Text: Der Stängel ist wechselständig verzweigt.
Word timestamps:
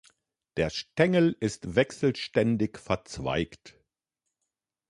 Der 0.57 0.71
Stängel 0.71 1.37
ist 1.41 1.75
wechselständig 1.75 2.79
verzweigt. 2.79 3.77